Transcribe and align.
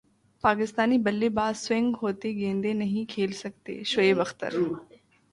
پاکستانی 0.43 0.97
بلے 0.97 1.27
باز 1.29 1.57
سوئنگ 1.57 1.95
ہوتی 2.01 2.35
گیندیں 2.35 2.73
نہیں 2.73 3.09
کھیل 3.09 3.31
سکتے 3.33 3.83
شعیب 3.85 4.21
اختر 4.21 4.51